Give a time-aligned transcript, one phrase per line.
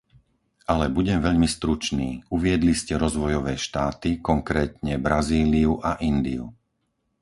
[0.73, 6.45] Ale budem veľmi stručný, uviedli ste rozvojové štáty, konkrétne Brazíliu a Indiu.